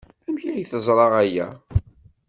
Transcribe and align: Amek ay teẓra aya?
Amek 0.27 0.43
ay 0.45 0.65
teẓra 0.71 1.07
aya? 1.23 1.47